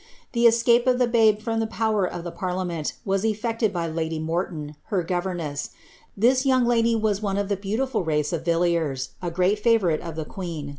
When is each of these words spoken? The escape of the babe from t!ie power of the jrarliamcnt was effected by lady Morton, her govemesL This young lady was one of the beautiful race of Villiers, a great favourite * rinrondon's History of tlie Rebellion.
The 0.31 0.47
escape 0.47 0.87
of 0.87 0.97
the 0.97 1.05
babe 1.05 1.41
from 1.41 1.59
t!ie 1.59 1.67
power 1.67 2.05
of 2.07 2.23
the 2.23 2.31
jrarliamcnt 2.31 2.93
was 3.05 3.23
effected 3.23 3.71
by 3.71 3.87
lady 3.87 4.17
Morton, 4.17 4.75
her 4.85 5.03
govemesL 5.03 5.69
This 6.17 6.43
young 6.43 6.65
lady 6.65 6.95
was 6.95 7.21
one 7.21 7.37
of 7.37 7.49
the 7.49 7.55
beautiful 7.55 8.03
race 8.03 8.33
of 8.33 8.43
Villiers, 8.43 9.09
a 9.21 9.29
great 9.29 9.59
favourite 9.59 10.01
* 10.01 10.01
rinrondon's 10.01 10.07
History 10.07 10.21
of 10.23 10.27
tlie 10.27 10.37
Rebellion. 10.57 10.69